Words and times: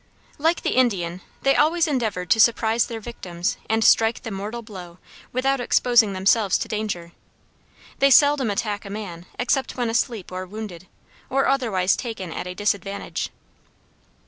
Like 0.39 0.63
the 0.63 0.71
Indian, 0.77 1.21
they 1.43 1.55
always 1.55 1.85
endeavored 1.85 2.31
to 2.31 2.39
surprise 2.39 2.87
their 2.87 2.99
victims 2.99 3.57
and 3.69 3.83
strike 3.83 4.23
the 4.23 4.31
mortal 4.31 4.63
blow 4.63 4.97
without 5.31 5.59
exposing 5.59 6.13
themselves 6.13 6.57
to 6.57 6.67
danger. 6.67 7.11
They 7.99 8.09
seldom 8.09 8.49
attack 8.49 8.83
a 8.83 8.89
man 8.89 9.27
except 9.37 9.77
when 9.77 9.91
asleep 9.91 10.31
or 10.31 10.47
wounded, 10.47 10.87
or 11.29 11.45
otherwise 11.47 11.95
taken 11.95 12.33
at 12.33 12.47
a 12.47 12.55
disadvantage. 12.55 13.29